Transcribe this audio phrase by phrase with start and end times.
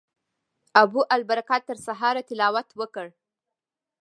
[0.83, 3.07] ابوالبرکات تر سهاره تلاوت وکړ.